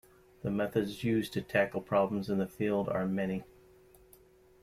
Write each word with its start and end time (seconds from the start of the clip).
The 0.41 0.49
methods 0.49 1.03
used 1.03 1.31
to 1.33 1.43
tackle 1.43 1.79
problems 1.79 2.27
in 2.27 2.39
this 2.39 2.49
field 2.49 2.89
are 2.89 3.05
many. 3.05 3.43